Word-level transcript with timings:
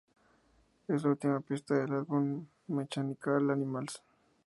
Es 0.87 1.03
la 1.03 1.09
última 1.11 1.41
pista 1.41 1.75
del 1.75 1.93
álbum 1.93 2.47
"Mechanical 2.65 3.51
Animals". 3.51 4.01